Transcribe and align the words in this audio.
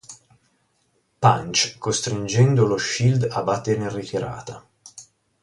Punch, 1.19 1.77
costringendo 1.77 2.65
lo 2.65 2.75
Shield 2.75 3.27
a 3.29 3.43
battere 3.43 3.81
in 3.83 3.93
ritirata. 3.93 4.67